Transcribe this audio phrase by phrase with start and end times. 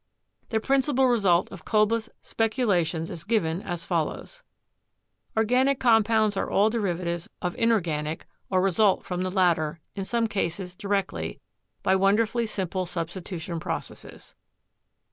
[0.49, 4.41] The principal result of Kolbe's speculations is given as follows:
[5.37, 10.25] "Organic compounds are all derivatives of inor ganic, or result from the latter— in some
[10.25, 11.39] cases directly—
[11.83, 14.33] by wonderfully simple substitution processes."